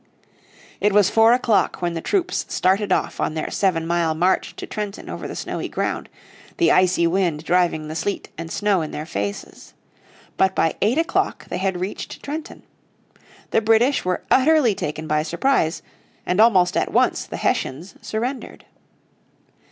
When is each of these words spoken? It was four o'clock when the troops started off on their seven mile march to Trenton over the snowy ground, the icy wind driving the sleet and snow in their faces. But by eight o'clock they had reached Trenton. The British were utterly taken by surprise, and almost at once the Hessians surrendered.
It 0.79 0.93
was 0.93 1.11
four 1.11 1.31
o'clock 1.31 1.79
when 1.79 1.93
the 1.93 2.01
troops 2.01 2.43
started 2.49 2.91
off 2.91 3.19
on 3.19 3.35
their 3.35 3.51
seven 3.51 3.85
mile 3.85 4.15
march 4.15 4.55
to 4.55 4.65
Trenton 4.65 5.11
over 5.11 5.27
the 5.27 5.35
snowy 5.35 5.69
ground, 5.69 6.09
the 6.57 6.71
icy 6.71 7.05
wind 7.05 7.43
driving 7.45 7.87
the 7.87 7.93
sleet 7.93 8.29
and 8.35 8.51
snow 8.51 8.81
in 8.81 8.89
their 8.89 9.05
faces. 9.05 9.75
But 10.37 10.55
by 10.55 10.73
eight 10.81 10.97
o'clock 10.97 11.45
they 11.49 11.59
had 11.59 11.79
reached 11.79 12.23
Trenton. 12.23 12.63
The 13.51 13.61
British 13.61 14.03
were 14.03 14.23
utterly 14.31 14.73
taken 14.73 15.05
by 15.05 15.21
surprise, 15.21 15.83
and 16.25 16.41
almost 16.41 16.75
at 16.75 16.91
once 16.91 17.25
the 17.27 17.37
Hessians 17.37 17.93
surrendered. 18.01 18.65